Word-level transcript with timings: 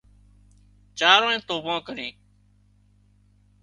چارانئي 0.99 1.41
توڀان 1.47 1.79
ڪرِي 1.87 2.07